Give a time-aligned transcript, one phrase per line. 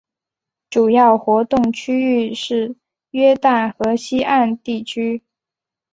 [0.71, 2.75] 主要活动区域是
[3.11, 5.21] 约旦河西岸地区。